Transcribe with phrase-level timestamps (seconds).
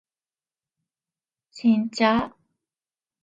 [1.51, 2.33] ちんちゃ？